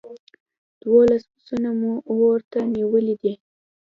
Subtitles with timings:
[0.81, 3.33] دوولس پسونه مو اور ته نيولي دي.